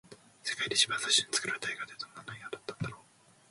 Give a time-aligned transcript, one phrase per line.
[0.41, 3.01] 世界で一番最初に作られた映画って、どんな内容だったんだろう。